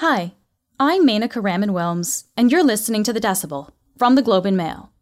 Hi, 0.00 0.34
I'm 0.78 1.04
Menaka 1.04 1.42
Raman 1.42 1.70
Wilms, 1.70 2.26
and 2.36 2.52
you're 2.52 2.62
listening 2.62 3.02
to 3.02 3.12
The 3.12 3.18
Decibel 3.18 3.70
from 3.96 4.14
the 4.14 4.22
Globe 4.22 4.46
and 4.46 4.56
Mail. 4.56 4.92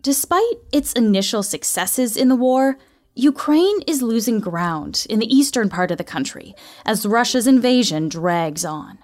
Despite 0.00 0.58
its 0.72 0.92
initial 0.92 1.42
successes 1.42 2.16
in 2.16 2.28
the 2.28 2.36
war, 2.36 2.78
Ukraine 3.16 3.82
is 3.88 4.02
losing 4.02 4.38
ground 4.38 5.04
in 5.10 5.18
the 5.18 5.26
eastern 5.26 5.68
part 5.68 5.90
of 5.90 5.98
the 5.98 6.04
country 6.04 6.54
as 6.84 7.04
Russia's 7.04 7.48
invasion 7.48 8.08
drags 8.08 8.64
on. 8.64 8.98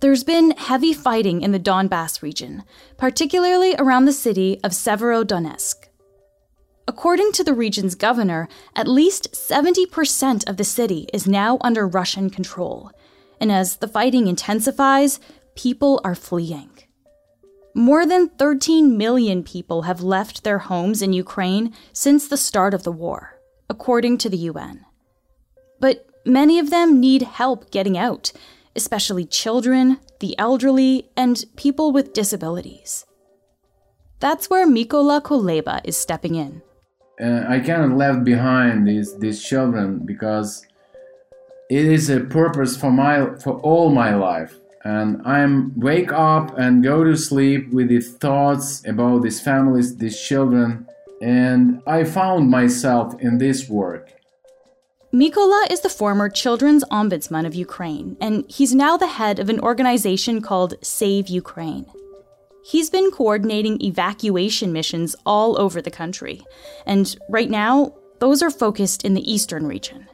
There's 0.00 0.22
been 0.22 0.52
heavy 0.52 0.92
fighting 0.92 1.42
in 1.42 1.50
the 1.50 1.58
Donbass 1.58 2.22
region, 2.22 2.62
particularly 2.96 3.74
around 3.80 4.04
the 4.04 4.12
city 4.12 4.60
of 4.62 4.70
Severodonetsk. 4.70 5.85
According 6.88 7.32
to 7.32 7.44
the 7.44 7.54
region's 7.54 7.96
governor, 7.96 8.48
at 8.76 8.86
least 8.86 9.32
70% 9.32 10.48
of 10.48 10.56
the 10.56 10.64
city 10.64 11.08
is 11.12 11.26
now 11.26 11.58
under 11.60 11.86
Russian 11.86 12.30
control, 12.30 12.92
and 13.40 13.50
as 13.50 13.76
the 13.76 13.88
fighting 13.88 14.28
intensifies, 14.28 15.18
people 15.56 16.00
are 16.04 16.14
fleeing. 16.14 16.70
More 17.74 18.06
than 18.06 18.28
13 18.28 18.96
million 18.96 19.42
people 19.42 19.82
have 19.82 20.00
left 20.00 20.44
their 20.44 20.58
homes 20.58 21.02
in 21.02 21.12
Ukraine 21.12 21.74
since 21.92 22.28
the 22.28 22.36
start 22.36 22.72
of 22.72 22.84
the 22.84 22.92
war, 22.92 23.40
according 23.68 24.18
to 24.18 24.30
the 24.30 24.48
UN. 24.50 24.86
But 25.80 26.06
many 26.24 26.58
of 26.58 26.70
them 26.70 27.00
need 27.00 27.22
help 27.22 27.70
getting 27.72 27.98
out, 27.98 28.32
especially 28.76 29.26
children, 29.26 29.98
the 30.20 30.38
elderly, 30.38 31.10
and 31.16 31.44
people 31.56 31.90
with 31.92 32.14
disabilities. 32.14 33.04
That's 34.20 34.48
where 34.48 34.66
Mykola 34.66 35.20
Kuleba 35.20 35.80
is 35.84 35.96
stepping 35.96 36.36
in. 36.36 36.62
Uh, 37.20 37.44
I 37.48 37.60
cannot 37.60 37.96
leave 37.96 38.24
behind 38.24 38.86
these 38.86 39.16
these 39.18 39.42
children 39.42 40.00
because 40.04 40.66
it 41.70 41.84
is 41.86 42.10
a 42.10 42.20
purpose 42.20 42.76
for 42.76 42.90
my 42.90 43.34
for 43.42 43.54
all 43.60 43.90
my 43.90 44.14
life 44.14 44.54
and 44.86 45.20
I'm 45.24 45.78
wake 45.78 46.12
up 46.12 46.56
and 46.56 46.82
go 46.82 47.02
to 47.02 47.16
sleep 47.16 47.72
with 47.72 47.88
the 47.88 48.00
thoughts 48.00 48.86
about 48.86 49.22
these 49.22 49.40
families, 49.40 49.96
these 49.96 50.18
children, 50.20 50.86
and 51.20 51.82
I 51.88 52.04
found 52.04 52.50
myself 52.50 53.20
in 53.20 53.38
this 53.38 53.68
work. 53.68 54.12
Mykola 55.12 55.70
is 55.72 55.80
the 55.80 55.88
former 55.88 56.28
children's 56.28 56.84
ombudsman 56.84 57.46
of 57.46 57.54
Ukraine, 57.54 58.16
and 58.20 58.44
he's 58.48 58.74
now 58.74 58.96
the 58.96 59.08
head 59.18 59.40
of 59.40 59.48
an 59.48 59.58
organization 59.58 60.40
called 60.40 60.74
Save 60.82 61.26
Ukraine. 61.28 61.86
He's 62.68 62.90
been 62.90 63.12
coordinating 63.12 63.80
evacuation 63.80 64.72
missions 64.72 65.14
all 65.24 65.60
over 65.60 65.80
the 65.80 65.90
country, 65.90 66.42
and 66.84 67.16
right 67.28 67.48
now, 67.48 67.94
those 68.18 68.42
are 68.42 68.50
focused 68.50 69.04
in 69.04 69.14
the 69.14 69.32
eastern 69.32 69.68
region. 69.68 70.08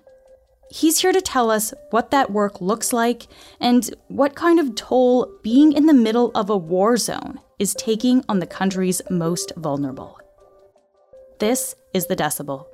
He's 0.70 1.00
here 1.00 1.12
to 1.12 1.22
tell 1.22 1.50
us 1.50 1.72
what 1.90 2.10
that 2.10 2.30
work 2.30 2.60
looks 2.60 2.92
like 2.92 3.26
and 3.58 3.88
what 4.08 4.34
kind 4.34 4.60
of 4.60 4.74
toll 4.74 5.32
being 5.42 5.72
in 5.72 5.86
the 5.86 5.94
middle 5.94 6.30
of 6.34 6.50
a 6.50 6.56
war 6.56 6.98
zone 6.98 7.40
is 7.58 7.74
taking 7.74 8.22
on 8.28 8.40
the 8.40 8.46
country's 8.46 9.00
most 9.08 9.52
vulnerable. 9.56 10.18
This 11.38 11.74
is 11.94 12.06
The 12.06 12.16
Decibel. 12.16 12.66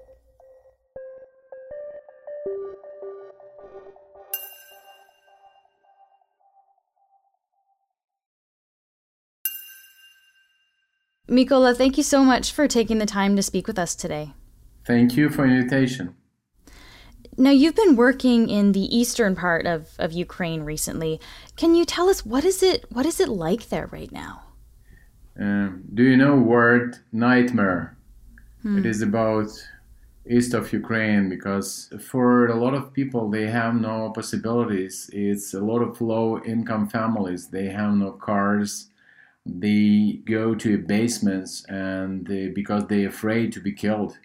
Mykola, 11.29 11.77
thank 11.77 11.97
you 11.97 12.03
so 12.03 12.25
much 12.25 12.53
for 12.53 12.67
taking 12.67 12.98
the 12.98 13.07
time 13.07 13.37
to 13.37 13.43
speak 13.43 13.67
with 13.67 13.79
us 13.79 13.95
today. 13.95 14.33
Thank 14.87 15.17
you 15.17 15.29
for 15.29 15.47
the 15.47 15.55
invitation. 15.55 16.15
Now, 17.37 17.51
you've 17.51 17.77
been 17.77 17.95
working 17.95 18.48
in 18.48 18.73
the 18.73 18.97
eastern 18.97 19.37
part 19.37 19.65
of, 19.67 19.91
of 19.99 20.12
Ukraine 20.12 20.62
recently. 20.62 21.21
Can 21.56 21.75
you 21.75 21.84
tell 21.84 22.09
us 22.09 22.27
what 22.27 22.45
is 22.45 22.62
it 22.62 22.87
what 22.91 23.06
is 23.06 23.21
it 23.21 23.29
like 23.29 23.69
there 23.69 23.87
right 23.93 24.11
now? 24.11 24.43
Um, 25.39 25.84
do 25.95 26.03
you 26.03 26.17
know 26.17 26.34
word 26.34 26.97
nightmare? 27.12 27.97
Hmm. 28.62 28.78
It 28.78 28.87
is 28.87 29.03
about 29.03 29.50
east 30.28 30.53
of 30.53 30.72
Ukraine 30.72 31.28
because 31.28 31.93
for 32.00 32.49
a 32.49 32.56
lot 32.56 32.75
of 32.75 32.93
people 32.93 33.31
they 33.31 33.47
have 33.47 33.75
no 33.75 34.11
possibilities. 34.11 35.09
It's 35.12 35.55
a 35.55 35.61
lot 35.61 35.81
of 35.81 36.00
low 36.00 36.43
income 36.43 36.88
families. 36.88 37.49
They 37.49 37.67
have 37.67 37.94
no 37.94 38.12
cars. 38.12 38.91
They 39.48 40.20
go 40.25 40.54
to 40.54 40.78
basements 40.78 41.64
and 41.69 42.26
they, 42.26 42.48
because 42.48 42.86
they're 42.86 43.09
afraid 43.09 43.53
to 43.53 43.60
be 43.60 43.72
killed. 43.72 44.19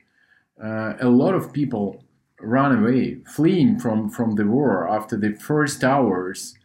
Uh, 0.61 0.93
a 0.99 1.07
lot 1.07 1.33
of 1.33 1.53
people 1.53 2.03
run 2.39 2.77
away, 2.77 3.19
fleeing 3.25 3.79
from, 3.79 4.09
from 4.09 4.35
the 4.35 4.45
war. 4.45 4.87
After 4.89 5.17
the 5.17 5.33
first 5.33 5.83
hours, 5.83 6.55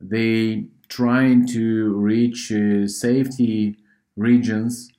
they 0.00 0.66
trying 0.88 1.46
to 1.46 1.92
reach 1.94 2.50
uh, 2.50 2.86
safety 2.86 3.76
regions, 4.16 4.90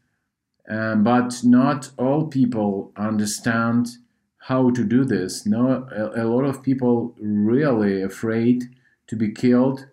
uh, 0.72 0.96
but 0.96 1.44
not 1.44 1.92
all 1.98 2.28
people 2.28 2.92
understand 2.96 3.90
how 4.48 4.72
to 4.72 4.84
do 4.84 5.04
this. 5.04 5.46
No, 5.46 5.86
a, 5.92 6.24
a 6.24 6.26
lot 6.26 6.46
of 6.46 6.64
people 6.64 7.16
really 7.20 8.02
afraid 8.02 8.64
to 9.08 9.16
be 9.16 9.32
killed, 9.32 9.88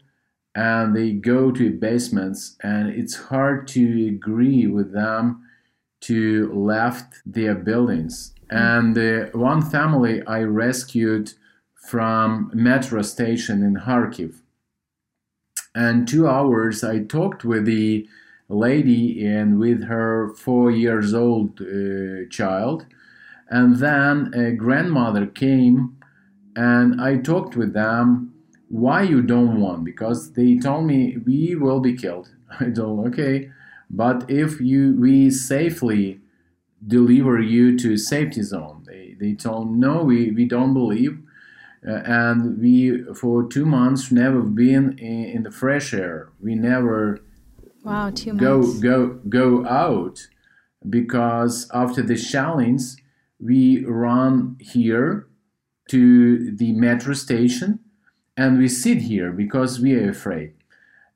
and 0.58 0.96
they 0.96 1.12
go 1.12 1.50
to 1.52 1.78
basements, 1.88 2.56
and 2.62 2.88
it's 2.90 3.16
hard 3.30 3.68
to 3.68 4.08
agree 4.08 4.66
with 4.66 4.92
them 4.92 5.22
to 6.00 6.52
left 6.52 7.14
their 7.26 7.54
buildings 7.54 8.32
and 8.50 8.96
uh, 8.96 9.26
one 9.32 9.62
family 9.62 10.22
I 10.26 10.42
rescued 10.42 11.34
from 11.74 12.50
metro 12.54 13.02
station 13.02 13.62
in 13.62 13.76
Kharkiv. 13.76 14.40
And 15.74 16.08
two 16.08 16.26
hours 16.26 16.82
I 16.82 17.00
talked 17.00 17.44
with 17.44 17.66
the 17.66 18.08
lady 18.48 19.24
and 19.24 19.58
with 19.58 19.84
her 19.84 20.34
four 20.34 20.70
years 20.70 21.12
old 21.12 21.60
uh, 21.60 22.28
child. 22.30 22.86
And 23.50 23.76
then 23.76 24.32
a 24.34 24.52
grandmother 24.52 25.26
came 25.26 25.96
and 26.56 27.00
I 27.00 27.18
talked 27.18 27.56
with 27.56 27.74
them 27.74 28.34
why 28.68 29.02
you 29.02 29.22
don't 29.22 29.60
want 29.60 29.84
because 29.84 30.32
they 30.32 30.58
told 30.58 30.86
me 30.86 31.16
we 31.26 31.54
will 31.54 31.80
be 31.80 31.94
killed. 31.94 32.30
I 32.60 32.70
told 32.70 33.06
okay, 33.08 33.50
but 33.90 34.30
if 34.30 34.60
you 34.60 34.96
we 34.98 35.30
safely 35.30 36.20
deliver 36.86 37.40
you 37.40 37.78
to 37.78 37.96
safety 37.96 38.42
zone. 38.42 38.84
They, 38.86 39.16
they 39.18 39.34
told 39.34 39.76
no, 39.76 40.02
we, 40.02 40.30
we 40.30 40.44
don't 40.44 40.74
believe. 40.74 41.20
Uh, 41.86 42.02
and 42.04 42.58
we 42.58 43.04
for 43.14 43.44
two 43.46 43.64
months 43.64 44.10
never 44.10 44.42
been 44.42 44.98
in, 44.98 45.24
in 45.24 45.42
the 45.44 45.50
fresh 45.50 45.94
air. 45.94 46.28
We 46.40 46.56
never 46.56 47.20
wow 47.84 48.10
two 48.10 48.34
go 48.34 48.58
months. 48.58 48.80
go 48.80 49.06
go 49.28 49.64
out 49.64 50.26
because 50.90 51.70
after 51.72 52.02
the 52.02 52.16
challenge 52.16 52.82
we 53.38 53.84
run 53.84 54.56
here 54.60 55.28
to 55.90 56.50
the 56.56 56.72
metro 56.72 57.14
station 57.14 57.78
and 58.38 58.56
we 58.56 58.68
sit 58.68 58.98
here 58.98 59.32
because 59.32 59.80
we 59.80 59.94
are 59.96 60.08
afraid. 60.08 60.54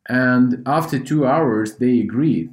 And 0.09 0.63
after 0.67 0.99
two 0.99 1.25
hours 1.25 1.77
they 1.77 2.01
agreed 2.01 2.53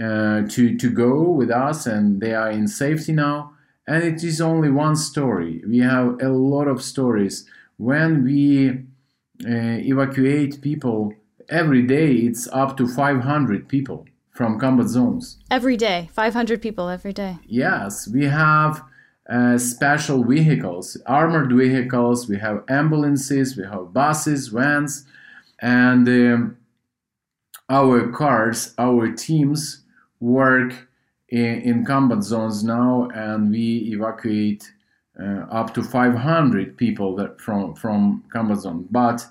uh, 0.00 0.42
to 0.48 0.78
to 0.78 0.88
go 0.88 1.22
with 1.40 1.50
us, 1.50 1.86
and 1.86 2.20
they 2.20 2.32
are 2.32 2.50
in 2.50 2.68
safety 2.68 3.12
now. 3.12 3.52
And 3.86 4.04
it 4.04 4.22
is 4.22 4.40
only 4.40 4.70
one 4.70 4.94
story. 4.94 5.62
We 5.66 5.78
have 5.80 6.22
a 6.22 6.28
lot 6.28 6.68
of 6.68 6.80
stories. 6.80 7.44
When 7.76 8.24
we 8.24 8.70
uh, 8.70 9.78
evacuate 9.92 10.62
people 10.62 11.12
every 11.48 11.82
day, 11.82 12.12
it's 12.28 12.46
up 12.52 12.76
to 12.76 12.86
500 12.86 13.68
people 13.68 14.06
from 14.30 14.60
combat 14.60 14.86
zones. 14.86 15.38
Every 15.50 15.76
day, 15.76 16.08
500 16.12 16.62
people 16.62 16.88
every 16.88 17.12
day. 17.12 17.38
Yes, 17.46 18.06
we 18.06 18.26
have 18.26 18.84
uh, 19.30 19.56
special 19.56 20.24
vehicles, 20.24 20.96
armored 21.06 21.52
vehicles, 21.52 22.28
we 22.28 22.36
have 22.36 22.64
ambulances, 22.68 23.56
we 23.56 23.64
have 23.64 23.92
buses, 23.92 24.48
vans, 24.48 25.04
and 25.60 26.08
um, 26.08 26.56
our 27.68 28.10
cars, 28.10 28.74
our 28.76 29.12
teams 29.12 29.84
work 30.18 30.88
in, 31.28 31.60
in 31.62 31.86
combat 31.86 32.24
zones 32.24 32.64
now, 32.64 33.08
and 33.14 33.50
we 33.52 33.92
evacuate 33.94 34.72
uh, 35.20 35.46
up 35.50 35.74
to 35.74 35.82
500 35.82 36.76
people 36.76 37.32
from 37.38 37.74
from 37.74 38.24
combat 38.32 38.58
zone. 38.58 38.88
But 38.90 39.24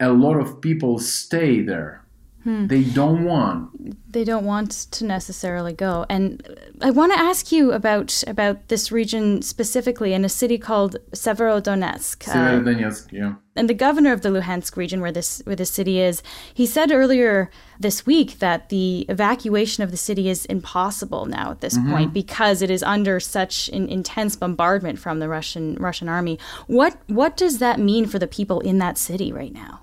a 0.00 0.10
lot 0.10 0.36
of 0.36 0.60
people 0.60 0.98
stay 0.98 1.60
there. 1.60 2.01
Hmm. 2.44 2.66
They 2.66 2.82
don't 2.82 3.24
want. 3.24 4.12
They 4.12 4.24
don't 4.24 4.44
want 4.44 4.72
to 4.90 5.04
necessarily 5.04 5.72
go. 5.72 6.04
And 6.10 6.42
I 6.80 6.90
want 6.90 7.12
to 7.12 7.18
ask 7.18 7.52
you 7.52 7.72
about 7.72 8.24
about 8.26 8.68
this 8.68 8.90
region 8.90 9.42
specifically 9.42 10.12
in 10.12 10.24
a 10.24 10.28
city 10.28 10.58
called 10.58 10.96
Severodonetsk. 11.12 12.18
Severodonetsk, 12.18 13.06
uh, 13.06 13.08
yeah. 13.16 13.34
And 13.54 13.68
the 13.68 13.74
governor 13.74 14.12
of 14.12 14.22
the 14.22 14.30
Luhansk 14.30 14.76
region, 14.76 15.00
where 15.00 15.12
this 15.12 15.40
where 15.44 15.54
the 15.54 15.64
city 15.64 16.00
is, 16.00 16.20
he 16.52 16.66
said 16.66 16.90
earlier 16.90 17.48
this 17.78 18.04
week 18.04 18.40
that 18.40 18.70
the 18.70 19.06
evacuation 19.08 19.84
of 19.84 19.92
the 19.92 19.96
city 19.96 20.28
is 20.28 20.44
impossible 20.46 21.26
now 21.26 21.52
at 21.52 21.60
this 21.60 21.78
mm-hmm. 21.78 21.92
point 21.92 22.12
because 22.12 22.60
it 22.60 22.70
is 22.70 22.82
under 22.82 23.20
such 23.20 23.68
an 23.68 23.88
intense 23.88 24.34
bombardment 24.34 24.98
from 24.98 25.20
the 25.20 25.28
Russian 25.28 25.76
Russian 25.76 26.08
army. 26.08 26.40
What 26.66 26.96
what 27.06 27.36
does 27.36 27.58
that 27.58 27.78
mean 27.78 28.06
for 28.06 28.18
the 28.18 28.26
people 28.26 28.58
in 28.60 28.78
that 28.78 28.98
city 28.98 29.32
right 29.32 29.52
now? 29.52 29.81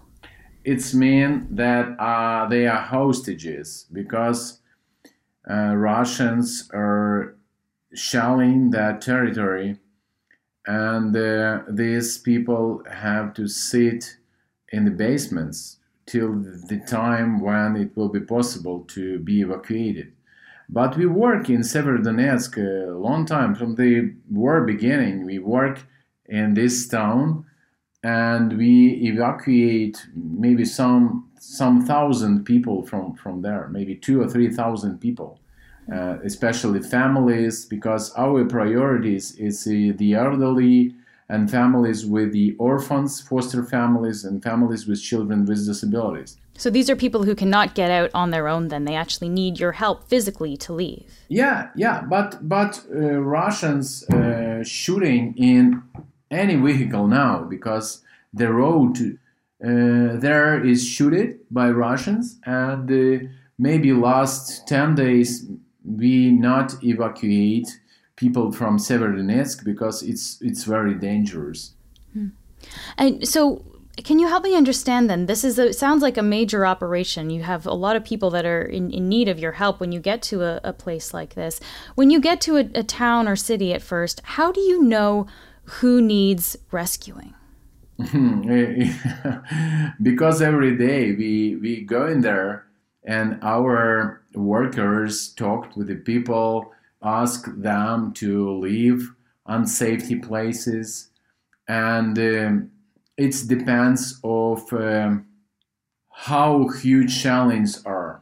It's 0.69 0.93
mean 0.93 1.47
that 1.49 1.99
uh, 1.99 2.47
they 2.47 2.67
are 2.67 2.81
hostages 2.81 3.87
because 3.91 4.59
uh, 5.49 5.75
Russians 5.75 6.69
are 6.71 7.35
shelling 7.95 8.69
that 8.69 9.01
territory, 9.01 9.77
and 10.67 11.17
uh, 11.17 11.61
these 11.67 12.19
people 12.19 12.83
have 12.87 13.33
to 13.33 13.47
sit 13.47 14.17
in 14.71 14.85
the 14.85 14.91
basements 14.91 15.77
till 16.05 16.33
the 16.33 16.83
time 16.87 17.41
when 17.41 17.75
it 17.75 17.97
will 17.97 18.09
be 18.09 18.19
possible 18.19 18.81
to 18.89 19.17
be 19.19 19.41
evacuated. 19.41 20.13
But 20.69 20.95
we 20.95 21.07
work 21.07 21.49
in 21.49 21.61
Severodonetsk 21.61 22.57
a 22.57 22.91
long 22.95 23.25
time 23.25 23.55
from 23.55 23.73
the 23.73 24.13
war 24.29 24.61
beginning. 24.65 25.25
We 25.25 25.39
work 25.39 25.79
in 26.27 26.53
this 26.53 26.87
town 26.87 27.45
and 28.03 28.57
we 28.57 28.93
evacuate 29.03 30.05
maybe 30.15 30.65
some 30.65 31.29
some 31.39 31.85
thousand 31.85 32.45
people 32.45 32.85
from 32.85 33.13
from 33.15 33.41
there, 33.41 33.67
maybe 33.69 33.95
two 33.95 34.21
or 34.21 34.27
three 34.27 34.49
thousand 34.49 34.99
people, 34.99 35.39
uh, 35.93 36.17
especially 36.23 36.81
families, 36.81 37.65
because 37.65 38.13
our 38.15 38.45
priorities 38.45 39.35
is 39.35 39.67
uh, 39.67 39.93
the 39.97 40.13
elderly 40.13 40.95
and 41.29 41.49
families 41.49 42.05
with 42.05 42.31
the 42.31 42.55
orphans, 42.57 43.21
foster 43.21 43.63
families, 43.63 44.25
and 44.25 44.41
families 44.41 44.87
with 44.87 45.01
children 45.01 45.45
with 45.45 45.65
disabilities. 45.65 46.37
So 46.57 46.69
these 46.69 46.89
are 46.89 46.95
people 46.95 47.23
who 47.23 47.35
cannot 47.35 47.73
get 47.73 47.89
out 47.89 48.09
on 48.13 48.31
their 48.31 48.47
own. 48.47 48.67
Then 48.67 48.83
they 48.83 48.95
actually 48.95 49.29
need 49.29 49.59
your 49.59 49.71
help 49.73 50.09
physically 50.09 50.57
to 50.57 50.73
leave. 50.73 51.05
Yeah, 51.29 51.69
yeah, 51.75 52.01
but 52.01 52.47
but 52.47 52.83
uh, 52.93 53.19
Russians 53.21 54.03
uh, 54.09 54.63
shooting 54.63 55.35
in 55.37 55.83
any 56.31 56.55
vehicle 56.55 57.07
now 57.07 57.43
because 57.43 58.03
the 58.33 58.51
road 58.51 59.17
uh, 59.61 60.15
there 60.15 60.63
is 60.63 60.87
shooted 60.87 61.39
by 61.51 61.69
Russians 61.69 62.39
and 62.45 62.89
uh, 62.89 63.27
maybe 63.57 63.91
last 63.91 64.67
10 64.67 64.95
days 64.95 65.49
we 65.83 66.31
not 66.31 66.81
evacuate 66.83 67.67
people 68.15 68.51
from 68.51 68.77
Severodonetsk 68.77 69.63
because 69.63 70.03
it's 70.03 70.37
it's 70.41 70.63
very 70.63 70.93
dangerous. 70.93 71.73
Hmm. 72.13 72.27
And 72.97 73.27
so 73.27 73.63
can 74.03 74.19
you 74.19 74.27
help 74.27 74.43
me 74.43 74.55
understand 74.55 75.09
then? 75.09 75.25
This 75.25 75.43
is 75.43 75.59
a, 75.59 75.73
sounds 75.73 76.01
like 76.01 76.17
a 76.17 76.23
major 76.23 76.65
operation. 76.65 77.29
You 77.29 77.43
have 77.43 77.65
a 77.65 77.73
lot 77.73 77.95
of 77.95 78.03
people 78.03 78.29
that 78.31 78.45
are 78.45 78.61
in, 78.61 78.91
in 78.91 79.09
need 79.09 79.27
of 79.27 79.39
your 79.39 79.53
help 79.53 79.79
when 79.79 79.91
you 79.91 79.99
get 79.99 80.21
to 80.23 80.43
a, 80.43 80.61
a 80.63 80.73
place 80.73 81.13
like 81.13 81.35
this. 81.35 81.59
When 81.95 82.09
you 82.09 82.19
get 82.21 82.39
to 82.41 82.57
a, 82.57 82.69
a 82.75 82.83
town 82.83 83.27
or 83.27 83.35
city 83.35 83.73
at 83.73 83.81
first, 83.81 84.21
how 84.23 84.51
do 84.51 84.61
you 84.61 84.81
know 84.81 85.27
who 85.69 86.01
needs 86.01 86.57
rescuing? 86.71 87.33
because 90.01 90.41
every 90.41 90.77
day 90.77 91.11
we 91.11 91.57
we 91.57 91.81
go 91.81 92.07
in 92.07 92.21
there 92.21 92.65
and 93.03 93.37
our 93.41 94.21
workers 94.33 95.33
talk 95.33 95.75
with 95.75 95.87
the 95.87 95.95
people, 95.95 96.71
ask 97.03 97.45
them 97.57 98.13
to 98.13 98.57
leave 98.57 99.11
unsafety 99.47 100.21
places, 100.21 101.09
and 101.67 102.17
um, 102.17 102.71
it 103.17 103.35
depends 103.47 104.19
of 104.23 104.71
um, 104.73 105.25
how 106.09 106.69
huge 106.69 107.21
challenges 107.21 107.83
are 107.85 108.21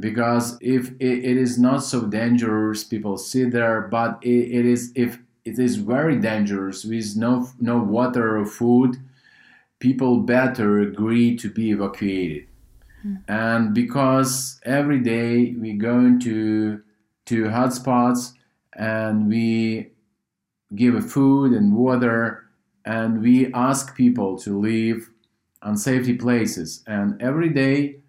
because 0.00 0.58
if 0.60 0.90
it, 0.98 1.24
it 1.24 1.36
is 1.36 1.58
not 1.58 1.78
so 1.78 2.06
dangerous 2.06 2.82
people 2.82 3.16
sit 3.16 3.52
there 3.52 3.82
but 3.82 4.18
it, 4.22 4.58
it 4.58 4.66
is 4.66 4.92
if 4.94 5.18
it 5.44 5.58
is 5.58 5.76
very 5.76 6.16
dangerous 6.16 6.84
with 6.84 7.16
no 7.16 7.48
no 7.60 7.78
water 7.78 8.38
or 8.38 8.46
food. 8.46 8.96
People 9.78 10.20
better 10.20 10.80
agree 10.80 11.36
to 11.36 11.50
be 11.50 11.70
evacuated. 11.70 12.46
Mm. 13.04 13.22
and 13.28 13.74
because 13.74 14.58
every 14.64 14.98
day 14.98 15.54
we 15.60 15.74
go 15.74 15.98
into 15.98 16.80
to 17.26 17.44
hotspots 17.44 18.32
and 18.74 19.28
we 19.28 19.90
give 20.74 21.12
food 21.12 21.52
and 21.52 21.74
water 21.76 22.44
and 22.84 23.20
we 23.20 23.52
ask 23.52 23.94
people 23.94 24.38
to 24.38 24.58
leave 24.58 25.10
unsafety 25.62 26.18
places. 26.18 26.82
And 26.86 27.20
every 27.20 27.48
day 27.48 28.00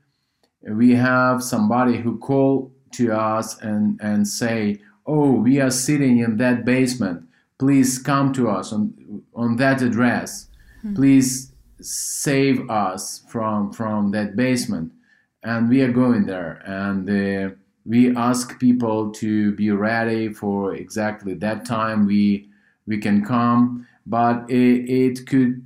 we 0.61 0.95
have 0.95 1.43
somebody 1.43 1.97
who 1.97 2.17
call 2.17 2.71
to 2.93 3.13
us 3.13 3.59
and, 3.61 3.99
and 4.01 4.27
say 4.27 4.79
oh 5.05 5.31
we 5.31 5.59
are 5.59 5.71
sitting 5.71 6.19
in 6.19 6.37
that 6.37 6.65
basement. 6.65 7.27
Please 7.57 7.99
come 7.99 8.33
to 8.33 8.49
us 8.49 8.73
on 8.73 9.23
on 9.33 9.57
that 9.57 9.81
address. 9.81 10.49
Mm-hmm. 10.85 10.95
please 10.95 11.51
save 11.81 12.69
us 12.69 13.23
from 13.29 13.71
from 13.71 14.11
that 14.11 14.35
basement. 14.35 14.91
And 15.43 15.69
we 15.69 15.81
are 15.81 15.91
going 15.91 16.25
there. 16.25 16.61
And 16.65 17.09
uh, 17.09 17.55
we 17.85 18.15
ask 18.15 18.59
people 18.59 19.11
to 19.13 19.51
be 19.53 19.71
ready 19.71 20.33
for 20.33 20.73
exactly 20.73 21.33
that 21.35 21.65
time 21.65 22.05
we 22.05 22.49
we 22.87 22.99
can 22.99 23.23
come. 23.25 23.87
But 24.05 24.49
it, 24.49 24.89
it 24.89 25.27
could 25.27 25.63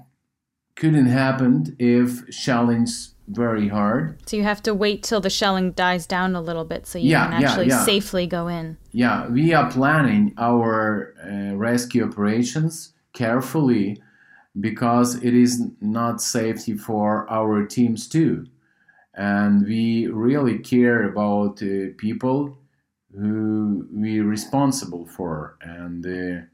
couldn't 0.75 1.07
happen 1.07 1.75
if 1.80 2.33
shellings 2.33 3.15
very 3.30 3.68
hard. 3.68 4.18
So 4.28 4.36
you 4.38 4.44
have 4.44 4.64
to 4.64 4.74
wait 4.74 5.04
till 5.04 5.22
the 5.22 5.30
shelling 5.30 5.72
dies 5.72 6.06
down 6.06 6.36
a 6.36 6.42
little 6.42 6.66
bit 6.66 6.88
so 6.88 6.98
you 6.98 7.12
yeah, 7.12 7.30
can 7.30 7.44
actually 7.44 7.68
yeah, 7.68 7.80
yeah. 7.80 7.86
safely 7.86 8.28
go 8.28 8.48
in. 8.48 8.78
Yeah, 8.92 9.28
we 9.28 9.54
are 9.54 9.70
planning 9.70 10.34
our 10.38 11.14
uh, 11.24 11.56
rescue 11.56 12.06
operations 12.06 12.94
carefully 13.14 14.02
because 14.60 15.16
it 15.24 15.34
is 15.34 15.62
not 15.80 16.22
safety 16.22 16.76
for 16.76 17.30
our 17.30 17.66
teams 17.66 18.08
too. 18.08 18.48
And 19.14 19.66
we 19.66 20.08
really 20.08 20.60
care 20.60 21.04
about 21.04 21.62
uh, 21.62 21.94
people 21.98 22.58
who 23.16 23.88
we're 23.92 24.24
responsible 24.24 25.06
for 25.06 25.58
and 25.62 26.06
uh, 26.06 26.46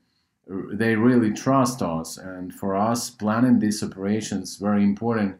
they 0.73 0.95
really 0.95 1.31
trust 1.31 1.81
us 1.81 2.17
and 2.17 2.53
for 2.53 2.75
us 2.75 3.09
planning 3.09 3.59
these 3.59 3.83
operations 3.83 4.57
very 4.57 4.83
important 4.83 5.37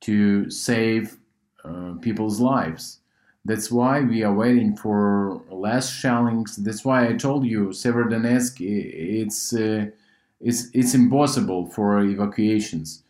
to 0.00 0.50
save 0.50 1.16
uh, 1.64 1.94
people's 2.00 2.40
lives. 2.40 3.00
That's 3.44 3.70
why 3.70 4.00
we 4.00 4.22
are 4.24 4.34
waiting 4.34 4.76
for 4.76 5.40
less 5.50 5.90
shellings. 5.90 6.56
That's 6.56 6.84
why 6.84 7.08
I 7.08 7.12
told 7.12 7.46
you 7.46 7.68
Severodonetsk. 7.68 8.56
It's 8.60 9.52
uh, 9.52 9.86
it's 10.40 10.68
it's 10.72 10.94
impossible 10.94 11.66
for 11.66 12.00
evacuations. 12.00 13.04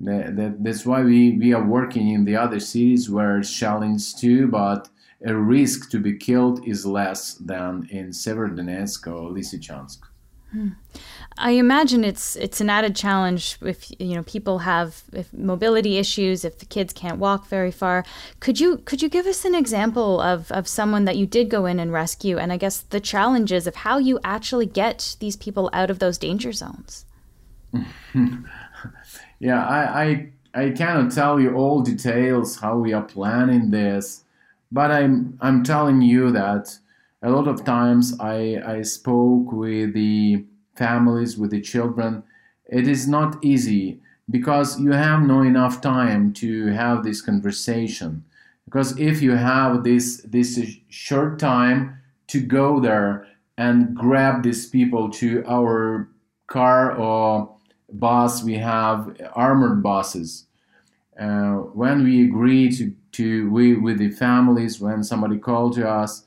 That, 0.00 0.36
that, 0.36 0.62
that's 0.62 0.84
why 0.84 1.02
we, 1.02 1.38
we 1.38 1.54
are 1.54 1.64
working 1.64 2.10
in 2.10 2.24
the 2.26 2.36
other 2.36 2.60
cities 2.60 3.08
where 3.08 3.42
shellings 3.42 4.12
too, 4.12 4.46
but 4.46 4.90
a 5.24 5.34
risk 5.34 5.90
to 5.90 5.98
be 5.98 6.16
killed 6.16 6.66
is 6.68 6.84
less 6.84 7.34
than 7.34 7.88
in 7.90 8.10
Severodonetsk 8.10 9.06
or 9.06 9.30
Lysychansk. 9.30 10.00
I 11.38 11.50
imagine 11.50 12.02
it's 12.02 12.34
it's 12.36 12.60
an 12.60 12.70
added 12.70 12.96
challenge 12.96 13.58
if 13.60 13.92
you 13.98 14.14
know 14.14 14.22
people 14.22 14.60
have 14.60 15.02
if 15.12 15.32
mobility 15.32 15.98
issues, 15.98 16.44
if 16.44 16.58
the 16.58 16.64
kids 16.64 16.92
can't 16.92 17.18
walk 17.18 17.46
very 17.48 17.70
far. 17.70 18.04
Could 18.40 18.58
you 18.58 18.78
could 18.78 19.02
you 19.02 19.08
give 19.08 19.26
us 19.26 19.44
an 19.44 19.54
example 19.54 20.20
of, 20.20 20.50
of 20.52 20.66
someone 20.66 21.04
that 21.04 21.16
you 21.16 21.26
did 21.26 21.50
go 21.50 21.66
in 21.66 21.78
and 21.78 21.92
rescue 21.92 22.38
and 22.38 22.52
I 22.52 22.56
guess 22.56 22.80
the 22.80 23.00
challenges 23.00 23.66
of 23.66 23.76
how 23.76 23.98
you 23.98 24.18
actually 24.24 24.66
get 24.66 25.16
these 25.20 25.36
people 25.36 25.68
out 25.72 25.90
of 25.90 25.98
those 25.98 26.16
danger 26.16 26.52
zones? 26.52 27.04
yeah, 29.38 29.66
I, 29.66 30.04
I 30.04 30.32
I 30.54 30.70
cannot 30.70 31.12
tell 31.12 31.38
you 31.38 31.54
all 31.54 31.82
details 31.82 32.56
how 32.56 32.78
we 32.78 32.94
are 32.94 33.02
planning 33.02 33.70
this, 33.70 34.24
but 34.72 34.90
I'm 34.90 35.36
I'm 35.42 35.62
telling 35.62 36.00
you 36.00 36.30
that 36.32 36.78
a 37.22 37.30
lot 37.30 37.48
of 37.48 37.64
times 37.64 38.14
I, 38.20 38.60
I 38.64 38.82
spoke 38.82 39.52
with 39.52 39.94
the 39.94 40.44
families, 40.76 41.36
with 41.38 41.50
the 41.50 41.60
children. 41.60 42.22
It 42.66 42.88
is 42.88 43.08
not 43.08 43.42
easy 43.44 44.00
because 44.30 44.80
you 44.80 44.92
have 44.92 45.22
no 45.22 45.42
enough 45.42 45.80
time 45.80 46.32
to 46.34 46.66
have 46.68 47.02
this 47.04 47.20
conversation. 47.20 48.24
Because 48.64 48.98
if 48.98 49.22
you 49.22 49.32
have 49.32 49.84
this 49.84 50.22
this 50.22 50.58
short 50.88 51.38
time 51.38 51.98
to 52.28 52.40
go 52.40 52.80
there 52.80 53.26
and 53.56 53.94
grab 53.94 54.42
these 54.42 54.66
people 54.66 55.08
to 55.10 55.44
our 55.46 56.08
car 56.48 56.92
or 56.96 57.56
bus, 57.92 58.42
we 58.42 58.54
have 58.54 59.16
armored 59.34 59.82
buses. 59.82 60.46
uh, 61.18 61.54
when 61.74 62.04
we 62.04 62.24
agree 62.24 62.70
to, 62.70 62.94
to 63.12 63.50
we 63.50 63.74
with 63.74 63.98
the 63.98 64.10
families 64.10 64.80
when 64.80 65.02
somebody 65.02 65.38
called 65.38 65.74
to 65.74 65.88
us 65.88 66.24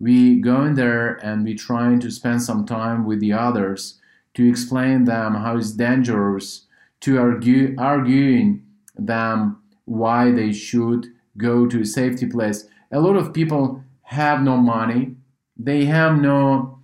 we 0.00 0.40
go 0.40 0.64
in 0.64 0.74
there 0.74 1.14
and 1.24 1.44
we 1.44 1.54
trying 1.54 2.00
to 2.00 2.10
spend 2.10 2.42
some 2.42 2.64
time 2.64 3.04
with 3.04 3.20
the 3.20 3.32
others 3.32 4.00
to 4.34 4.48
explain 4.48 5.04
them 5.04 5.34
how 5.34 5.56
it's 5.56 5.72
dangerous 5.72 6.66
to 7.00 7.18
argue 7.18 7.74
arguing 7.78 8.64
them 8.96 9.60
why 9.84 10.30
they 10.30 10.52
should 10.52 11.06
go 11.36 11.66
to 11.66 11.80
a 11.80 11.86
safety 11.86 12.26
place. 12.26 12.66
A 12.92 13.00
lot 13.00 13.16
of 13.16 13.32
people 13.32 13.82
have 14.02 14.42
no 14.42 14.56
money. 14.56 15.16
They 15.56 15.84
have 15.86 16.20
no 16.20 16.74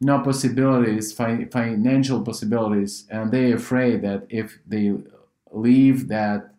no 0.00 0.18
possibilities 0.18 1.12
fi- 1.12 1.44
financial 1.44 2.22
possibilities 2.22 3.06
and 3.08 3.30
they're 3.30 3.54
afraid 3.54 4.02
that 4.02 4.26
if 4.28 4.58
they 4.66 4.92
leave 5.52 6.08
that 6.08 6.52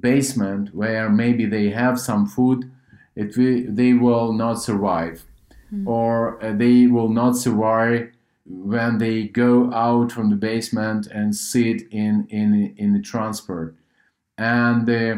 basement 0.00 0.74
where 0.74 1.10
maybe 1.10 1.44
they 1.44 1.68
have 1.68 2.00
some 2.00 2.26
food 2.26 2.70
it 3.14 3.36
will, 3.36 3.64
they 3.68 3.92
will 3.92 4.32
not 4.32 4.54
survive 4.54 5.26
mm. 5.72 5.86
or 5.86 6.42
uh, 6.44 6.52
they 6.52 6.86
will 6.86 7.08
not 7.08 7.36
survive 7.36 8.10
when 8.46 8.98
they 8.98 9.24
go 9.24 9.72
out 9.72 10.10
from 10.10 10.30
the 10.30 10.36
basement 10.36 11.06
and 11.06 11.34
sit 11.36 11.82
in 11.90 12.26
in 12.30 12.74
in 12.76 12.94
the 12.94 13.02
transport. 13.02 13.74
And 14.36 14.88
uh, 14.88 15.16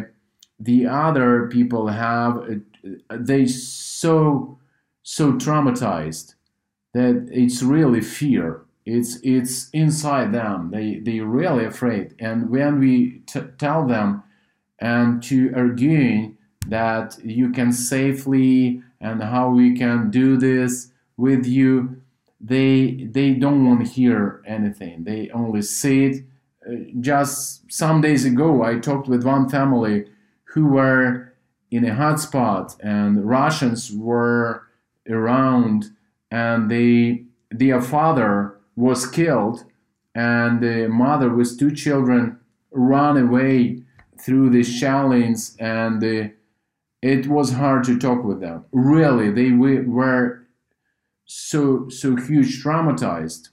the 0.59 0.87
other 0.87 1.49
people 1.49 1.89
have 1.89 2.39
uh, 2.39 3.17
they 3.19 3.47
so 3.47 4.59
so 5.03 5.33
traumatized 5.33 6.35
that 6.95 7.29
it's 7.31 7.63
really 7.63 8.01
fear. 8.01 8.63
It's 8.85 9.19
it's 9.23 9.71
inside 9.71 10.33
them. 10.33 10.71
They 10.71 10.97
they 10.97 11.21
really 11.21 11.65
afraid. 11.65 12.15
And 12.19 12.51
when 12.51 12.81
we 12.81 13.23
t- 13.27 13.53
tell 13.59 13.87
them 13.87 14.23
and 14.81 15.23
to 15.25 15.53
arguing 15.55 16.37
that 16.67 17.19
you 17.23 17.51
can 17.51 17.73
safely 17.73 18.83
and 19.01 19.23
how 19.23 19.51
we 19.51 19.77
can 19.77 20.11
do 20.11 20.37
this 20.37 20.93
with 21.17 21.47
you. 21.47 22.03
They 22.41 23.09
they 23.11 23.35
don't 23.35 23.67
want 23.67 23.85
to 23.85 23.93
hear 23.93 24.43
anything. 24.47 25.05
They 25.05 25.31
only 25.31 25.63
sit 25.63 26.25
uh, 26.67 26.73
just 27.01 27.73
some 27.73 28.03
days 28.03 28.27
ago 28.27 28.63
i 28.63 28.79
talked 28.79 29.09
with 29.09 29.25
one 29.25 29.49
family 29.49 30.05
who 30.53 30.67
were 30.67 31.33
in 31.71 31.87
a 31.87 31.95
hotspot 31.95 32.77
and 32.81 33.27
russians 33.27 33.91
were 33.91 34.65
around 35.09 35.87
and 36.31 36.71
they 36.71 37.25
their 37.51 37.81
father 37.81 38.59
was 38.77 39.07
killed 39.07 39.65
and 40.15 40.61
the 40.61 40.87
mother 40.87 41.31
with 41.31 41.59
two 41.59 41.75
children 41.75 42.39
ran 42.73 43.17
away 43.17 43.83
through 44.21 44.51
the 44.51 44.63
shellings 44.63 45.57
and 45.59 46.01
the, 46.03 46.33
it 47.03 47.27
was 47.27 47.53
hard 47.53 47.85
to 47.85 47.99
talk 47.99 48.23
with 48.25 48.41
them 48.41 48.65
really 48.73 49.31
they 49.31 49.51
were 49.51 50.47
so 51.25 51.89
so 51.89 52.17
huge 52.17 52.63
traumatized 52.63 53.49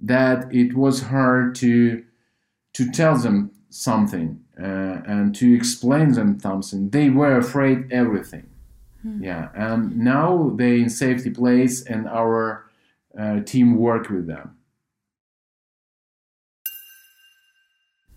that 0.00 0.52
it 0.52 0.74
was 0.74 1.02
hard 1.02 1.54
to 1.54 2.04
to 2.72 2.90
tell 2.90 3.16
them 3.16 3.50
something 3.70 4.40
uh, 4.60 5.00
and 5.06 5.34
to 5.34 5.54
explain 5.54 6.12
them 6.12 6.38
something 6.38 6.90
they 6.90 7.08
were 7.08 7.36
afraid 7.36 7.90
everything 7.90 8.48
hmm. 9.02 9.22
yeah 9.22 9.48
and 9.54 9.96
now 9.96 10.52
they 10.56 10.80
in 10.80 10.90
safety 10.90 11.30
place 11.30 11.82
and 11.82 12.08
our 12.08 12.66
uh, 13.18 13.40
team 13.40 13.76
work 13.76 14.08
with 14.08 14.26
them 14.26 14.56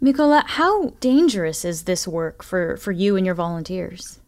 Mykola, 0.03 0.43
how 0.45 0.89
dangerous 0.99 1.65
is 1.65 1.83
this 1.83 2.07
work 2.07 2.43
for, 2.43 2.77
for 2.77 2.91
you 2.91 3.15
and 3.15 3.25
your 3.25 3.33
volunteers? 3.33 4.19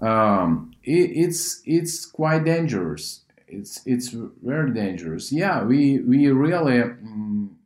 Um, 0.00 0.72
it, 0.82 1.10
it's 1.14 1.62
it's 1.64 2.06
quite 2.06 2.44
dangerous. 2.44 3.20
It's 3.46 3.80
it's 3.86 4.08
very 4.42 4.72
dangerous. 4.72 5.32
Yeah, 5.32 5.64
we 5.64 6.00
we 6.00 6.28
really 6.28 6.82
um, 6.82 7.56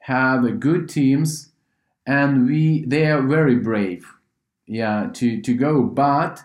have 0.00 0.60
good 0.60 0.88
teams, 0.88 1.52
and 2.06 2.46
we 2.46 2.84
they 2.86 3.06
are 3.06 3.22
very 3.22 3.56
brave. 3.56 4.06
Yeah, 4.66 5.10
to 5.14 5.40
to 5.40 5.54
go, 5.54 5.82
but 5.82 6.44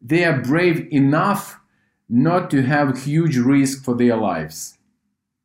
they 0.00 0.24
are 0.24 0.40
brave 0.40 0.88
enough 0.92 1.60
not 2.08 2.50
to 2.50 2.62
have 2.62 3.04
huge 3.04 3.36
risk 3.36 3.84
for 3.84 3.94
their 3.94 4.16
lives. 4.16 4.78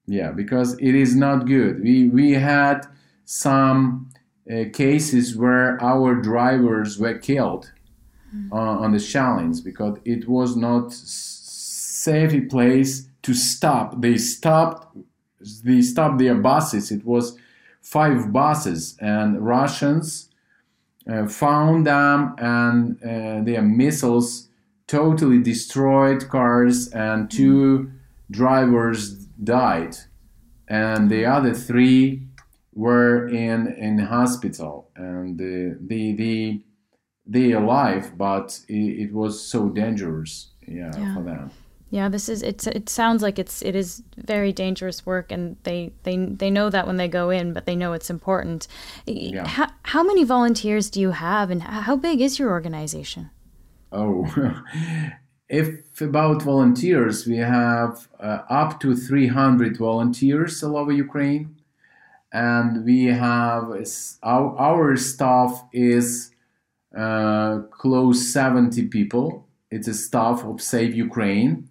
Yeah, 0.05 0.31
because 0.31 0.74
it 0.79 0.95
is 0.95 1.15
not 1.15 1.45
good. 1.45 1.81
We 1.81 2.07
we 2.07 2.31
had 2.33 2.88
some 3.25 4.10
uh, 4.50 4.65
cases 4.74 5.36
where 5.36 5.81
our 5.81 6.15
drivers 6.15 7.00
were 7.00 7.17
killed. 7.17 7.72
Uh, 8.52 8.56
on 8.56 8.92
the 8.92 9.00
challenge 9.00 9.63
because 9.63 9.98
it 10.06 10.28
was 10.28 10.56
not 10.56 10.92
safe 10.94 12.50
place 12.50 13.08
to 13.22 13.34
stop. 13.34 14.02
They 14.02 14.18
stopped. 14.18 14.98
They 15.63 15.82
stopped 15.82 16.20
their 16.20 16.36
buses. 16.36 16.92
It 16.92 17.06
was 17.06 17.38
five 17.82 18.32
buses, 18.32 18.98
and 19.00 19.46
Russians 19.46 20.30
uh, 21.10 21.28
found 21.28 21.86
them, 21.86 22.36
and 22.38 22.98
uh, 23.04 23.44
their 23.44 23.62
missiles 23.62 24.48
totally 24.88 25.40
destroyed 25.42 26.30
cars, 26.30 26.88
and 26.90 27.30
two 27.30 27.92
drivers 28.32 29.13
died, 29.44 29.96
and 30.68 31.10
the 31.10 31.25
other 31.25 31.54
three 31.54 32.28
were 32.75 33.28
in 33.28 33.68
in 33.74 34.00
hospital 34.00 34.90
and 34.96 35.38
the 35.38 35.78
the 35.80 36.13
the 36.16 36.62
they 37.25 37.53
are 37.53 37.63
alive 37.63 38.18
but 38.18 38.60
it, 38.68 38.74
it, 39.03 39.13
was 39.13 39.42
so 39.42 39.70
dangerous. 39.70 40.50
Yeah, 40.68 40.92
yeah, 40.98 41.15
for 41.15 41.24
them. 41.24 41.51
Yeah 41.89 42.10
this 42.10 42.30
is 42.30 42.42
it's 42.42 42.68
it 42.68 42.89
sounds 42.89 43.22
like 43.22 43.38
it's 43.38 43.62
it 43.62 43.75
is 43.75 44.03
very 44.18 44.51
dangerous 44.51 45.06
work 45.06 45.32
and 45.32 45.58
they 45.63 45.94
they 46.03 46.18
they 46.18 46.50
know 46.50 46.70
that 46.70 46.88
when 46.88 46.98
they 46.98 47.08
go 47.08 47.30
in 47.30 47.53
but 47.53 47.65
they 47.65 47.75
know 47.75 47.94
it's 47.94 48.10
important. 48.10 48.68
Yeah. 49.06 49.48
how, 49.48 49.68
how 49.84 50.03
many 50.03 50.24
volunteers 50.24 50.89
do 50.89 51.00
you 51.00 51.12
have 51.12 51.51
and 51.51 51.62
how 51.63 51.96
big 51.96 52.22
is 52.22 52.39
your 52.39 52.50
organization? 52.50 53.30
Oh 53.92 54.27
if 55.50 56.01
about 56.01 56.42
volunteers 56.42 57.27
we 57.27 57.38
have 57.38 58.08
uh, 58.20 58.39
up 58.50 58.80
to 58.80 58.96
300 58.96 59.77
volunteers 59.77 60.63
all 60.63 60.77
over 60.77 60.92
ukraine 60.92 61.56
and 62.32 62.84
we 62.84 63.06
have 63.06 63.65
our, 64.24 64.58
our 64.58 64.98
staff 64.98 65.63
is 65.72 66.33
uh, 66.97 67.59
close 67.71 68.31
70 68.31 68.88
people. 68.88 69.47
It's 69.71 69.88
a 69.88 69.93
staff 69.93 70.43
of 70.43 70.62
Save 70.62 70.95
Ukraine, 70.95 71.69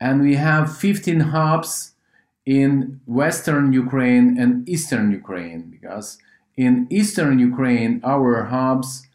and 0.00 0.22
we 0.22 0.36
have 0.36 0.76
15 0.76 1.20
hubs 1.20 1.92
in 2.46 3.00
Western 3.06 3.72
Ukraine 3.72 4.38
and 4.38 4.68
Eastern 4.68 5.10
Ukraine 5.12 5.70
because 5.70 6.18
in 6.56 6.86
Eastern 6.90 7.38
Ukraine 7.38 8.00
our 8.04 8.44
hubs 8.44 9.06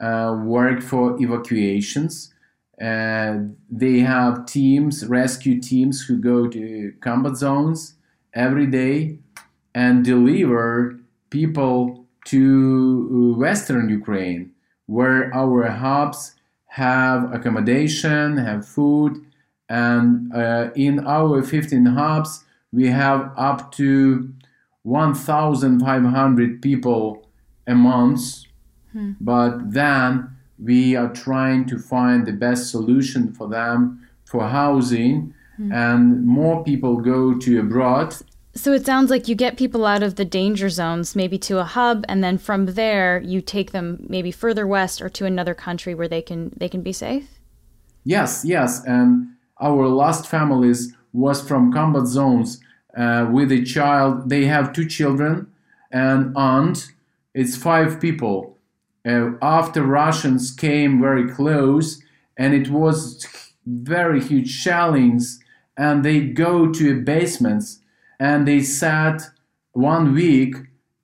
uh, 0.00 0.36
work 0.42 0.82
for 0.82 1.16
evacuations. 1.20 2.34
Uh, 2.80 3.38
they 3.70 4.00
have 4.00 4.46
teams, 4.46 5.06
rescue 5.06 5.60
teams, 5.60 6.02
who 6.02 6.16
go 6.18 6.48
to 6.48 6.92
combat 7.00 7.36
zones 7.36 7.94
every 8.34 8.66
day 8.66 9.18
and 9.74 10.04
deliver 10.04 10.98
people 11.30 12.04
to 12.24 13.32
uh, 13.34 13.38
Western 13.38 13.88
Ukraine, 13.88 14.51
where 14.92 15.34
our 15.34 15.68
hubs 15.70 16.34
have 16.66 17.32
accommodation, 17.32 18.36
have 18.36 18.66
food, 18.66 19.24
and 19.68 20.30
uh, 20.34 20.70
in 20.74 21.06
our 21.06 21.42
15 21.42 21.86
hubs, 21.86 22.44
we 22.72 22.88
have 22.88 23.32
up 23.36 23.72
to 23.72 24.30
1,500 24.82 26.60
people 26.60 27.26
a 27.66 27.74
month. 27.74 28.44
Hmm. 28.92 29.12
But 29.18 29.72
then 29.72 30.36
we 30.58 30.94
are 30.94 31.12
trying 31.12 31.64
to 31.66 31.78
find 31.78 32.26
the 32.26 32.32
best 32.32 32.70
solution 32.70 33.32
for 33.32 33.48
them 33.48 34.06
for 34.26 34.46
housing, 34.46 35.34
hmm. 35.56 35.72
and 35.72 36.26
more 36.26 36.62
people 36.64 36.96
go 36.96 37.38
to 37.38 37.60
abroad 37.60 38.14
so 38.54 38.72
it 38.72 38.84
sounds 38.84 39.10
like 39.10 39.28
you 39.28 39.34
get 39.34 39.56
people 39.56 39.86
out 39.86 40.02
of 40.02 40.16
the 40.16 40.24
danger 40.24 40.68
zones, 40.68 41.16
maybe 41.16 41.38
to 41.38 41.58
a 41.58 41.64
hub, 41.64 42.04
and 42.08 42.22
then 42.22 42.36
from 42.36 42.66
there 42.66 43.20
you 43.20 43.40
take 43.40 43.72
them 43.72 44.04
maybe 44.08 44.30
further 44.30 44.66
west 44.66 45.00
or 45.00 45.08
to 45.08 45.24
another 45.24 45.54
country 45.54 45.94
where 45.94 46.08
they 46.08 46.22
can 46.22 46.52
they 46.56 46.68
can 46.68 46.82
be 46.82 46.92
safe. 46.92 47.28
Yes, 48.04 48.44
yes, 48.44 48.84
and 48.84 49.28
our 49.60 49.88
last 49.88 50.26
families 50.26 50.92
was 51.12 51.46
from 51.46 51.72
combat 51.72 52.06
zones 52.06 52.60
uh, 52.96 53.28
with 53.30 53.52
a 53.52 53.62
child. 53.62 54.28
They 54.28 54.44
have 54.46 54.72
two 54.72 54.86
children 54.86 55.50
and 55.90 56.36
aunt. 56.36 56.92
It's 57.34 57.56
five 57.56 58.00
people. 58.00 58.58
Uh, 59.06 59.32
after 59.40 59.82
Russians 59.82 60.50
came 60.50 61.00
very 61.00 61.28
close, 61.28 62.02
and 62.36 62.54
it 62.54 62.68
was 62.68 63.26
very 63.66 64.20
huge 64.22 64.62
challenge, 64.62 65.22
and 65.76 66.04
they 66.04 66.20
go 66.20 66.70
to 66.72 67.00
basements 67.00 67.78
and 68.26 68.46
they 68.46 68.60
sat 68.62 69.18
one 69.72 70.14
week 70.14 70.54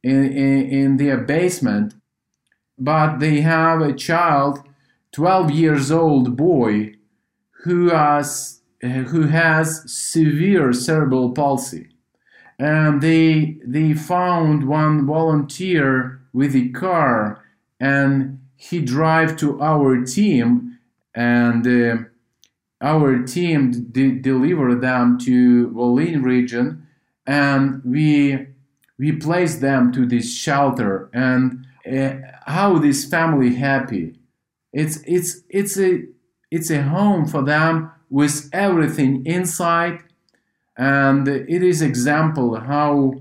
in, 0.02 0.20
in, 0.25 0.58
in 0.80 0.96
their 0.96 1.18
basement 1.18 1.94
but 2.78 3.18
they 3.18 3.40
have 3.40 3.80
a 3.80 3.92
child, 3.92 4.60
12 5.12 5.50
years 5.50 5.90
old 5.90 6.37
boy, 6.37 6.94
who 7.64 7.90
has 7.90 8.60
who 8.80 9.22
has 9.22 9.92
severe 9.92 10.72
cerebral 10.72 11.32
palsy. 11.32 11.88
And 12.58 13.02
they 13.02 13.58
they 13.64 13.94
found 13.94 14.68
one 14.68 15.06
volunteer 15.06 16.20
with 16.32 16.54
a 16.54 16.68
car, 16.68 17.44
and 17.80 18.40
he 18.56 18.80
drive 18.80 19.37
to 19.38 19.60
our 19.60 20.04
team, 20.04 20.78
and 21.14 21.66
uh, 21.66 21.96
our 22.80 23.22
team 23.25 23.88
de- 23.90 24.20
deliver 24.20 24.75
them 24.76 25.18
to 25.20 25.68
Volyn 25.70 26.22
region, 26.22 26.87
and 27.28 27.82
we 27.85 28.47
we 28.99 29.12
place 29.12 29.58
them 29.58 29.92
to 29.92 30.06
this 30.06 30.35
shelter. 30.35 31.08
And 31.12 31.66
uh, 31.87 32.14
how 32.47 32.78
this 32.78 33.04
family 33.04 33.54
happy? 33.54 34.18
It's 34.73 34.99
it's 35.06 35.42
it's 35.49 35.78
a 35.78 36.04
it's 36.50 36.70
a 36.70 36.82
home 36.82 37.28
for 37.28 37.42
them 37.44 37.92
with 38.11 38.49
everything 38.52 39.25
inside. 39.26 40.02
And 40.76 41.28
it 41.28 41.62
is 41.62 41.82
example 41.82 42.58
how 42.58 43.14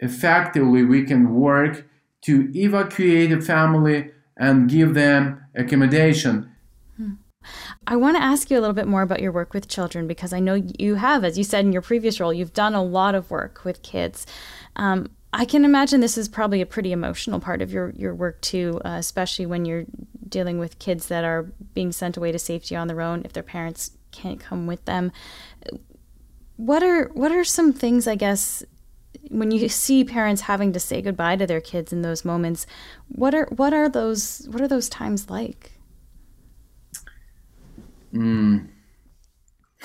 effectively 0.00 0.84
we 0.84 1.04
can 1.04 1.34
work 1.34 1.86
to 2.22 2.50
evacuate 2.56 3.32
a 3.32 3.40
family 3.40 4.12
and 4.36 4.70
give 4.70 4.94
them 4.94 5.44
accommodation 5.54 6.51
I 7.86 7.96
want 7.96 8.16
to 8.16 8.22
ask 8.22 8.50
you 8.50 8.58
a 8.58 8.60
little 8.60 8.74
bit 8.74 8.86
more 8.86 9.02
about 9.02 9.20
your 9.20 9.32
work 9.32 9.54
with 9.54 9.68
children 9.68 10.06
because 10.06 10.32
I 10.32 10.40
know 10.40 10.54
you 10.78 10.94
have, 10.96 11.24
as 11.24 11.36
you 11.36 11.44
said 11.44 11.64
in 11.64 11.72
your 11.72 11.82
previous 11.82 12.20
role, 12.20 12.32
you've 12.32 12.52
done 12.52 12.74
a 12.74 12.82
lot 12.82 13.14
of 13.14 13.30
work 13.30 13.64
with 13.64 13.82
kids. 13.82 14.26
Um, 14.76 15.10
I 15.32 15.44
can 15.44 15.64
imagine 15.64 16.00
this 16.00 16.18
is 16.18 16.28
probably 16.28 16.60
a 16.60 16.66
pretty 16.66 16.92
emotional 16.92 17.40
part 17.40 17.62
of 17.62 17.72
your, 17.72 17.90
your 17.90 18.14
work 18.14 18.40
too, 18.42 18.80
uh, 18.84 18.96
especially 18.98 19.46
when 19.46 19.64
you're 19.64 19.86
dealing 20.28 20.58
with 20.58 20.78
kids 20.78 21.08
that 21.08 21.24
are 21.24 21.44
being 21.74 21.90
sent 21.90 22.16
away 22.16 22.32
to 22.32 22.38
safety 22.38 22.76
on 22.76 22.86
their 22.86 23.00
own 23.00 23.22
if 23.24 23.32
their 23.32 23.42
parents 23.42 23.92
can't 24.10 24.38
come 24.38 24.66
with 24.66 24.84
them. 24.84 25.10
What 26.56 26.82
are 26.82 27.10
what 27.14 27.32
are 27.32 27.44
some 27.44 27.72
things 27.72 28.06
I 28.06 28.14
guess 28.14 28.62
when 29.28 29.50
you 29.50 29.68
see 29.68 30.04
parents 30.04 30.42
having 30.42 30.72
to 30.74 30.80
say 30.80 31.02
goodbye 31.02 31.36
to 31.36 31.46
their 31.46 31.60
kids 31.60 31.92
in 31.92 32.02
those 32.02 32.24
moments? 32.24 32.66
What 33.08 33.34
are 33.34 33.46
what 33.46 33.72
are 33.72 33.88
those 33.88 34.46
what 34.50 34.60
are 34.60 34.68
those 34.68 34.88
times 34.88 35.30
like? 35.30 35.71
Mm. 38.12 38.68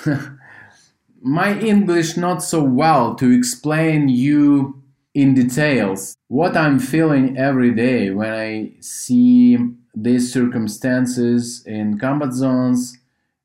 My 1.20 1.58
English 1.58 2.16
not 2.16 2.42
so 2.42 2.62
well 2.62 3.14
to 3.16 3.30
explain 3.30 4.08
you 4.08 4.82
in 5.14 5.34
details 5.34 6.16
what 6.28 6.56
I'm 6.56 6.78
feeling 6.78 7.36
every 7.36 7.74
day 7.74 8.10
when 8.10 8.32
I 8.32 8.72
see 8.80 9.58
these 9.94 10.32
circumstances 10.32 11.64
in 11.66 11.98
combat 11.98 12.32
zones, 12.32 12.98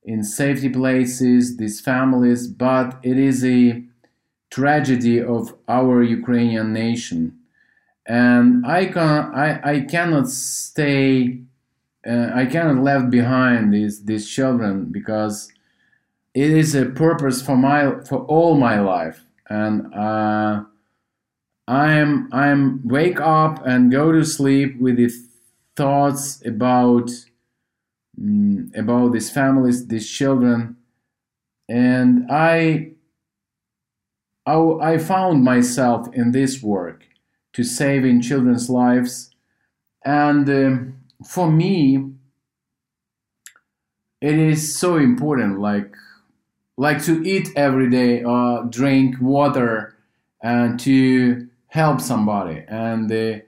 in 0.04 0.24
safety 0.24 0.70
places, 0.70 1.58
these 1.58 1.80
families, 1.80 2.48
but 2.48 3.00
it 3.02 3.18
is 3.18 3.44
a 3.44 3.84
tragedy 4.52 5.20
of 5.22 5.56
our 5.68 6.04
Ukrainian 6.04 6.74
nation. 6.74 7.40
And 8.06 8.66
I 8.68 8.86
can 8.88 9.34
I, 9.34 9.60
I 9.64 9.80
cannot 9.82 10.30
stay 10.30 11.40
uh, 12.08 12.32
I 12.34 12.46
cannot 12.46 12.84
left 12.84 13.10
behind 13.10 13.74
these 13.74 14.04
these 14.04 14.30
children 14.30 14.92
because 14.92 15.52
it 16.34 16.50
is 16.52 16.76
a 16.76 16.86
purpose 16.86 17.42
for 17.42 17.56
my 17.56 18.02
for 18.04 18.20
all 18.26 18.56
my 18.56 18.80
life 18.80 19.22
and 19.50 19.94
uh, 19.94 20.64
I'm 21.68 22.30
I'm 22.34 22.86
wake 22.86 23.22
up 23.22 23.66
and 23.66 23.92
go 23.92 24.12
to 24.12 24.26
sleep 24.26 24.80
with 24.80 24.98
the 24.98 25.12
thoughts 25.76 26.46
about 26.46 27.10
um, 28.20 28.72
about 28.76 29.14
these 29.14 29.30
families 29.30 29.88
these 29.88 30.10
children 30.10 30.76
and 31.70 32.30
I, 32.30 32.92
I 34.46 34.56
I 34.82 34.98
found 34.98 35.44
myself 35.46 36.14
in 36.14 36.32
this 36.34 36.62
work 36.62 37.06
to 37.54 37.64
saving 37.64 38.22
children's 38.22 38.70
lives 38.70 39.32
and. 40.04 40.50
Um, 40.50 41.03
for 41.24 41.52
me 41.52 42.12
it 44.22 44.36
is 44.36 44.78
so 44.78 44.98
important 44.98 45.60
like 45.60 45.94
like 46.78 47.04
to 47.04 47.22
eat 47.28 47.50
every 47.56 47.90
day 47.90 48.24
uh, 48.24 48.62
drink 48.70 49.16
water 49.22 49.96
and 50.42 50.80
to 50.80 51.48
help 51.68 52.02
somebody. 52.02 52.64
And 52.68 53.12
uh, 53.12 53.40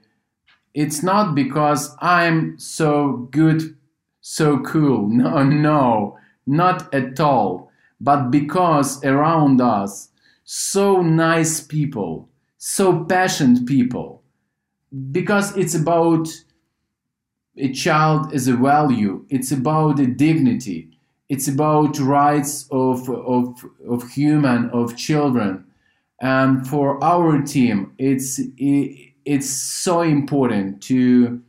it's 0.74 1.02
not 1.02 1.34
because 1.34 1.96
i'm 2.00 2.58
so 2.58 3.28
good 3.30 3.76
so 4.20 4.60
cool. 4.60 5.08
No 5.10 5.42
no 5.42 6.18
not 6.46 6.92
at 6.94 7.18
all. 7.20 7.70
But 8.00 8.30
because 8.30 9.02
around 9.04 9.60
us 9.60 10.10
so 10.44 11.00
nice 11.02 11.60
people 11.60 12.28
so 12.58 13.04
passionate 13.04 13.64
people. 13.66 14.22
Because 15.12 15.56
it's 15.56 15.74
about 15.74 16.28
a 17.56 17.72
child 17.72 18.32
is 18.32 18.48
a 18.48 18.56
value. 18.56 19.24
It's 19.28 19.52
about 19.52 20.00
a 20.00 20.06
dignity. 20.06 20.90
It's 21.28 21.48
about 21.48 21.98
rights 21.98 22.66
of, 22.70 23.08
of, 23.10 23.64
of 23.88 24.08
human, 24.10 24.70
of 24.70 24.96
children. 24.96 25.64
And 26.20 26.66
for 26.66 27.02
our 27.02 27.42
team, 27.42 27.92
it's, 27.98 28.40
it's 28.58 29.50
so 29.50 30.02
important 30.02 30.82
to, 30.84 31.42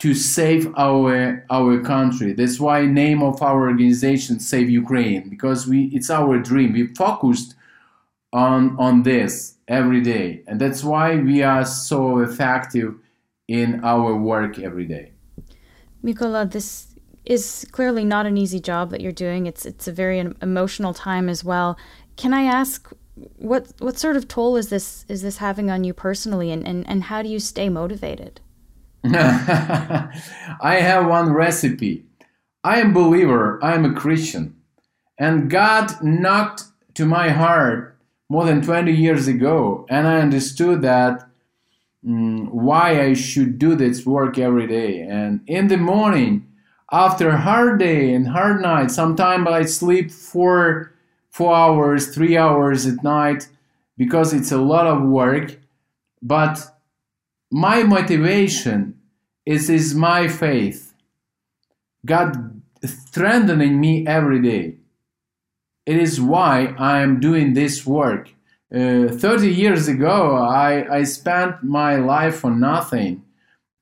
to 0.00 0.14
save 0.14 0.72
our, 0.76 1.46
our 1.50 1.80
country. 1.80 2.32
That's 2.32 2.58
why 2.58 2.86
name 2.86 3.22
of 3.22 3.40
our 3.42 3.68
organization, 3.68 4.40
Save 4.40 4.68
Ukraine, 4.68 5.28
because 5.28 5.66
we, 5.66 5.84
it's 5.86 6.10
our 6.10 6.38
dream. 6.38 6.72
We 6.72 6.88
focused 6.88 7.54
on, 8.32 8.76
on 8.78 9.02
this 9.02 9.54
every 9.68 10.00
day. 10.00 10.42
And 10.46 10.60
that's 10.60 10.82
why 10.82 11.16
we 11.16 11.42
are 11.42 11.64
so 11.64 12.18
effective 12.18 12.94
in 13.50 13.84
our 13.84 14.14
work 14.14 14.60
every 14.60 14.86
day. 14.86 15.10
Mykola, 16.04 16.48
this 16.48 16.94
is 17.24 17.66
clearly 17.72 18.04
not 18.04 18.24
an 18.24 18.38
easy 18.38 18.60
job 18.60 18.90
that 18.90 19.00
you're 19.00 19.10
doing. 19.26 19.46
It's 19.46 19.66
it's 19.66 19.88
a 19.88 19.92
very 19.92 20.20
emotional 20.40 20.94
time 20.94 21.28
as 21.28 21.42
well. 21.44 21.76
Can 22.16 22.32
I 22.32 22.44
ask 22.44 22.92
what 23.38 23.72
what 23.80 23.98
sort 23.98 24.16
of 24.16 24.28
toll 24.28 24.56
is 24.56 24.68
this 24.68 25.04
is 25.08 25.22
this 25.22 25.38
having 25.38 25.68
on 25.68 25.82
you 25.82 25.92
personally 25.92 26.52
and, 26.52 26.66
and, 26.66 26.88
and 26.88 27.02
how 27.04 27.22
do 27.22 27.28
you 27.28 27.40
stay 27.40 27.68
motivated? 27.68 28.40
I 29.04 30.10
have 30.62 31.06
one 31.06 31.32
recipe. 31.32 32.04
I 32.62 32.80
am 32.80 32.92
believer, 32.92 33.58
I 33.64 33.74
am 33.74 33.84
a 33.84 33.94
Christian. 33.94 34.54
And 35.18 35.50
God 35.50 36.02
knocked 36.02 36.64
to 36.94 37.04
my 37.04 37.30
heart 37.30 37.98
more 38.28 38.44
than 38.44 38.62
20 38.62 38.92
years 38.92 39.26
ago 39.26 39.86
and 39.90 40.06
I 40.06 40.20
understood 40.20 40.82
that 40.82 41.29
Mm, 42.06 42.50
why 42.50 43.02
I 43.02 43.12
should 43.12 43.58
do 43.58 43.74
this 43.74 44.06
work 44.06 44.38
every 44.38 44.66
day. 44.66 45.00
And 45.00 45.42
in 45.46 45.68
the 45.68 45.76
morning, 45.76 46.46
after 46.90 47.28
a 47.28 47.40
hard 47.40 47.78
day 47.78 48.14
and 48.14 48.28
hard 48.28 48.62
night, 48.62 48.90
sometimes 48.90 49.46
I 49.46 49.64
sleep 49.64 50.10
for 50.10 50.92
four 51.30 51.54
hours, 51.54 52.14
three 52.14 52.36
hours 52.36 52.86
at 52.86 53.04
night 53.04 53.48
because 53.98 54.32
it's 54.32 54.50
a 54.50 54.58
lot 54.58 54.86
of 54.86 55.02
work. 55.02 55.58
But 56.22 56.74
my 57.50 57.82
motivation 57.82 58.98
is, 59.44 59.68
is 59.68 59.94
my 59.94 60.26
faith. 60.26 60.94
God 62.06 62.62
strengthening 62.82 63.78
me 63.78 64.06
every 64.06 64.40
day. 64.40 64.76
It 65.84 65.96
is 65.96 66.20
why 66.20 66.74
I 66.78 67.00
am 67.00 67.20
doing 67.20 67.52
this 67.52 67.84
work 67.86 68.30
uh, 68.72 69.08
30 69.08 69.52
years 69.52 69.88
ago, 69.88 70.36
I, 70.36 70.98
I 70.98 71.02
spent 71.04 71.62
my 71.62 71.96
life 71.96 72.36
for 72.36 72.50
nothing. 72.50 73.24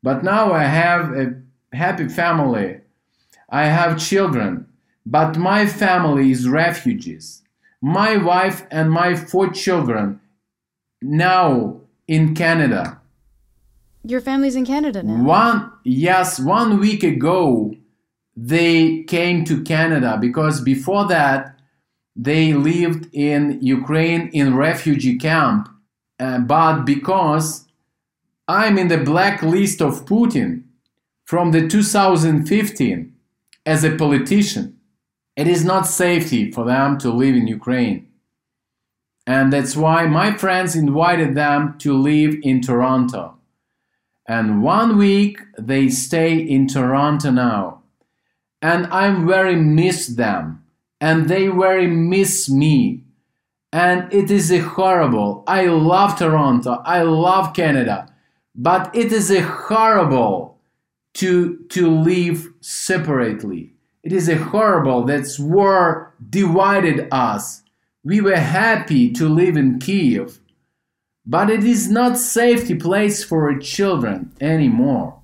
But 0.03 0.25
now 0.25 0.53
I 0.53 0.65
have 0.65 1.13
a 1.13 1.43
happy 1.73 2.09
family. 2.09 2.81
I 3.51 3.67
have 3.67 3.99
children. 3.99 4.67
But 5.05 5.37
my 5.37 5.67
family 5.67 6.31
is 6.31 6.49
refugees. 6.49 7.43
My 7.81 8.17
wife 8.17 8.67
and 8.71 8.91
my 8.91 9.15
four 9.15 9.51
children 9.51 10.21
now 11.03 11.81
in 12.07 12.35
Canada. 12.35 13.01
Your 14.05 14.21
family's 14.21 14.57
in 14.57 14.65
Canada 14.65 15.03
now? 15.03 15.23
One, 15.23 15.73
yes, 15.85 16.41
one 16.41 16.81
week 16.81 17.03
ago, 17.03 17.75
they 18.37 19.03
came 19.05 19.45
to 19.45 19.63
Canada 19.63 20.17
because 20.21 20.61
before 20.61 21.07
that, 21.09 21.58
they 22.19 22.53
lived 22.53 23.09
in 23.15 23.59
Ukraine 23.63 24.29
in 24.33 24.57
refugee 24.57 25.17
camp, 25.17 25.69
uh, 26.19 26.41
but 26.41 26.85
because 26.85 27.67
I'm 28.49 28.77
in 28.77 28.89
the 28.89 28.99
blacklist 28.99 29.81
of 29.81 30.05
Putin 30.05 30.65
from 31.25 31.53
the 31.53 31.69
2015 31.69 33.15
as 33.65 33.85
a 33.85 33.97
politician, 33.97 34.77
it 35.37 35.47
is 35.47 35.65
not 35.65 35.87
safety 35.87 36.51
for 36.51 36.65
them 36.65 36.99
to 36.99 37.11
live 37.13 37.37
in 37.37 37.47
Ukraine. 37.47 38.09
And 39.25 39.53
that's 39.53 39.77
why 39.77 40.07
my 40.07 40.33
friends 40.33 40.75
invited 40.75 41.37
them 41.37 41.79
to 41.79 41.97
live 41.97 42.35
in 42.43 42.61
Toronto. 42.61 43.39
and 44.29 44.63
one 44.63 44.99
week 44.99 45.41
they 45.59 45.89
stay 45.89 46.37
in 46.37 46.69
Toronto 46.69 47.31
now. 47.31 47.83
And 48.61 48.87
I'm 48.89 49.27
very 49.27 49.57
miss 49.57 50.07
them, 50.09 50.65
and 51.01 51.29
they 51.29 51.49
very 51.49 51.87
miss 51.87 52.49
me. 52.49 53.05
And 53.73 54.13
it 54.13 54.31
is 54.31 54.51
a 54.51 54.59
horrible. 54.59 55.45
I 55.47 55.67
love 55.67 56.19
Toronto. 56.19 56.83
I 56.85 57.03
love 57.03 57.55
Canada, 57.55 58.13
but 58.55 58.95
it 58.95 59.13
is 59.13 59.31
a 59.31 59.43
horrible 59.43 60.59
to 61.15 61.59
to 61.69 61.91
live 61.91 62.49
separately. 62.61 63.75
It 64.03 64.13
is 64.13 64.29
a 64.29 64.37
horrible 64.37 65.05
that 65.05 65.27
war 65.39 66.15
divided 66.31 67.09
us. 67.13 67.63
We 68.05 68.21
were 68.21 68.37
happy 68.37 69.13
to 69.13 69.29
live 69.29 69.57
in 69.57 69.79
Kiev 69.81 70.41
but 71.29 71.51
it 71.51 71.63
is 71.63 71.91
not 71.91 72.17
safety 72.17 72.75
place 72.75 73.23
for 73.23 73.55
children 73.59 74.33
anymore. 74.41 75.21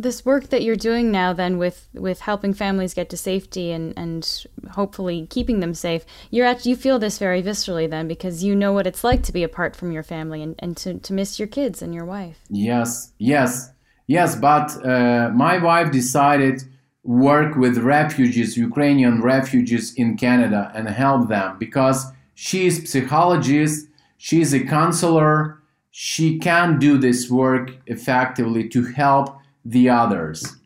This 0.00 0.24
work 0.24 0.48
that 0.48 0.62
you're 0.62 0.76
doing 0.76 1.10
now 1.10 1.32
then 1.32 1.58
with, 1.58 1.88
with 1.92 2.20
helping 2.20 2.54
families 2.54 2.94
get 2.94 3.10
to 3.10 3.16
safety 3.16 3.70
and, 3.70 3.92
and 3.96 4.46
hopefully 4.72 5.26
keeping 5.28 5.60
them 5.60 5.74
safe, 5.74 6.04
you're 6.30 6.46
at, 6.46 6.64
you 6.64 6.74
feel 6.74 6.98
this 6.98 7.18
very 7.18 7.42
viscerally 7.42 7.88
then 7.88 8.08
because 8.08 8.42
you 8.42 8.56
know 8.56 8.72
what 8.72 8.86
it's 8.86 9.04
like 9.04 9.22
to 9.24 9.32
be 9.32 9.42
apart 9.42 9.76
from 9.76 9.92
your 9.92 10.02
family 10.02 10.42
and, 10.42 10.54
and 10.58 10.76
to, 10.78 10.98
to 10.98 11.12
miss 11.12 11.38
your 11.38 11.48
kids 11.48 11.82
and 11.82 11.94
your 11.94 12.04
wife. 12.04 12.38
Yes, 12.48 13.12
yes, 13.18 13.72
yes, 14.06 14.36
but 14.36 14.66
uh, 14.84 15.30
my 15.34 15.58
wife 15.58 15.92
decided 15.92 16.62
work 17.02 17.56
with 17.56 17.78
refugees, 17.78 18.56
Ukrainian 18.56 19.22
refugees 19.22 19.94
in 19.94 20.16
Canada 20.16 20.70
and 20.74 20.88
help 20.88 21.28
them 21.28 21.58
because 21.58 22.06
she 22.34 22.66
is 22.66 22.90
psychologist 22.90 23.86
She's 24.22 24.52
a 24.52 24.60
counselor. 24.60 25.62
She 25.90 26.38
can 26.38 26.78
do 26.78 26.98
this 26.98 27.30
work 27.30 27.70
effectively 27.86 28.68
to 28.68 28.84
help 28.92 29.39
the 29.64 29.88
others. 29.88 30.56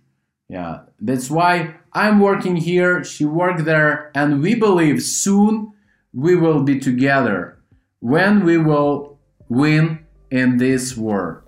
Yeah, 0.48 0.80
that's 1.00 1.30
why 1.30 1.74
I'm 1.92 2.20
working 2.20 2.56
here. 2.56 3.02
She 3.04 3.24
worked 3.24 3.64
there, 3.64 4.10
and 4.14 4.42
we 4.42 4.54
believe 4.54 5.02
soon 5.02 5.72
we 6.12 6.36
will 6.36 6.62
be 6.62 6.78
together 6.78 7.58
when 8.00 8.44
we 8.44 8.58
will 8.58 9.18
win 9.48 10.04
in 10.30 10.58
this 10.58 10.96
war. 10.96 11.44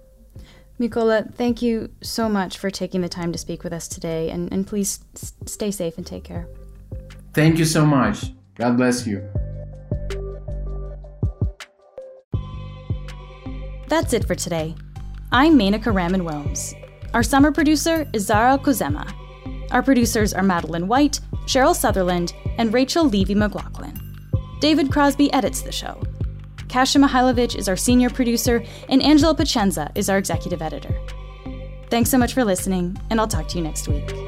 Mykola, 0.80 1.32
thank 1.34 1.62
you 1.62 1.90
so 2.02 2.28
much 2.28 2.58
for 2.58 2.70
taking 2.70 3.00
the 3.00 3.08
time 3.08 3.32
to 3.32 3.38
speak 3.38 3.64
with 3.64 3.72
us 3.72 3.88
today, 3.88 4.30
and, 4.30 4.52
and 4.52 4.66
please 4.66 5.00
stay 5.46 5.70
safe 5.70 5.96
and 5.96 6.06
take 6.06 6.24
care. 6.24 6.46
Thank 7.32 7.58
you 7.58 7.64
so 7.64 7.84
much. 7.84 8.32
God 8.54 8.76
bless 8.76 9.06
you. 9.06 9.26
That's 13.88 14.12
it 14.12 14.26
for 14.26 14.34
today. 14.34 14.74
I'm 15.30 15.58
Menaka 15.58 15.94
Raman 15.94 16.22
Wilms. 16.22 16.74
Our 17.16 17.22
summer 17.22 17.50
producer 17.50 18.06
is 18.12 18.26
Zara 18.26 18.58
Kozema. 18.58 19.10
Our 19.70 19.82
producers 19.82 20.34
are 20.34 20.42
Madeline 20.42 20.86
White, 20.86 21.18
Cheryl 21.46 21.74
Sutherland, 21.74 22.34
and 22.58 22.74
Rachel 22.74 23.06
Levy 23.06 23.34
McLaughlin. 23.34 23.98
David 24.60 24.92
Crosby 24.92 25.32
edits 25.32 25.62
the 25.62 25.72
show. 25.72 25.98
Kasia 26.68 26.98
Mihailovic 26.98 27.56
is 27.56 27.70
our 27.70 27.76
senior 27.76 28.10
producer, 28.10 28.62
and 28.90 29.02
Angela 29.02 29.34
Pacienza 29.34 29.90
is 29.94 30.10
our 30.10 30.18
executive 30.18 30.60
editor. 30.60 30.94
Thanks 31.88 32.10
so 32.10 32.18
much 32.18 32.34
for 32.34 32.44
listening, 32.44 33.00
and 33.08 33.18
I'll 33.18 33.26
talk 33.26 33.48
to 33.48 33.56
you 33.56 33.64
next 33.64 33.88
week. 33.88 34.25